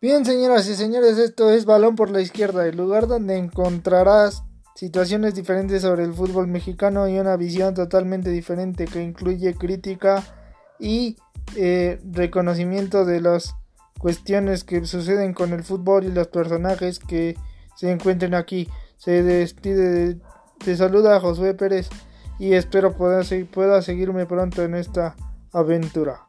[0.00, 4.44] Bien, señoras y señores, esto es Balón por la Izquierda, el lugar donde encontrarás
[4.76, 10.22] situaciones diferentes sobre el fútbol mexicano y una visión totalmente diferente que incluye crítica
[10.78, 11.16] y
[11.56, 13.56] eh, reconocimiento de las
[13.98, 17.36] cuestiones que suceden con el fútbol y los personajes que
[17.74, 18.68] se encuentren aquí.
[18.98, 20.20] Se despide,
[20.64, 21.88] te saluda Josué Pérez
[22.38, 23.22] y espero pueda,
[23.52, 25.16] pueda seguirme pronto en esta
[25.52, 26.27] aventura.